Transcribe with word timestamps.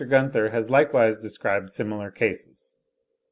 Gunther 0.09 0.49
has 0.49 0.71
likewise 0.71 1.19
described 1.19 1.69
similar 1.71 2.09
cases.) 2.09 2.75